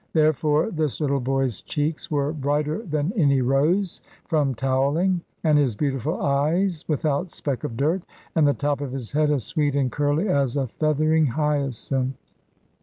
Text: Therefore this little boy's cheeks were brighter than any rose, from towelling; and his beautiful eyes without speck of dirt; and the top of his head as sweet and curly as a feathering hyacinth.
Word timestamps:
Therefore 0.13 0.71
this 0.71 0.99
little 0.99 1.19
boy's 1.19 1.61
cheeks 1.61 2.09
were 2.09 2.33
brighter 2.33 2.81
than 2.81 3.13
any 3.15 3.43
rose, 3.43 4.01
from 4.25 4.55
towelling; 4.55 5.21
and 5.43 5.59
his 5.59 5.75
beautiful 5.75 6.19
eyes 6.23 6.83
without 6.87 7.29
speck 7.29 7.63
of 7.63 7.77
dirt; 7.77 8.01
and 8.33 8.47
the 8.47 8.55
top 8.55 8.81
of 8.81 8.93
his 8.93 9.11
head 9.11 9.29
as 9.29 9.43
sweet 9.43 9.75
and 9.75 9.91
curly 9.91 10.27
as 10.27 10.55
a 10.57 10.65
feathering 10.65 11.27
hyacinth. 11.27 12.17